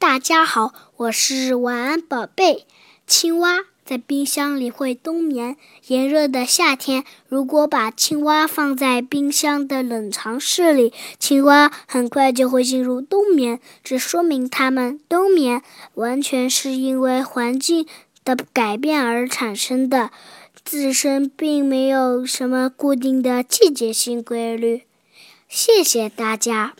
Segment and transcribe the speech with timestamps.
[0.00, 2.66] 大家好我是晚安宝贝。
[3.04, 5.56] 青蛙在冰箱里会冬眠
[5.88, 15.62] 炎热的夏天如果把青蛙放在冰箱的冷藏室里青蛙很快就会进入冬眠这说明它们冬眠
[15.94, 17.84] 完全是因为环境
[18.24, 20.12] 的改变而产生的
[20.64, 24.82] 自身并没有什么固定的季节性规律。
[25.48, 26.74] 谢谢大家。